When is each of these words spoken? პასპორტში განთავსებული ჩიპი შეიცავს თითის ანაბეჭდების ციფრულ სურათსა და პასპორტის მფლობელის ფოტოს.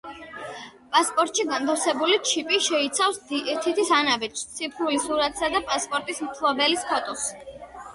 პასპორტში 0.95 1.45
განთავსებული 1.51 2.17
ჩიპი 2.31 2.59
შეიცავს 2.69 3.21
თითის 3.35 3.95
ანაბეჭდების 4.01 4.51
ციფრულ 4.59 5.01
სურათსა 5.09 5.55
და 5.57 5.67
პასპორტის 5.73 6.29
მფლობელის 6.31 6.93
ფოტოს. 6.95 7.33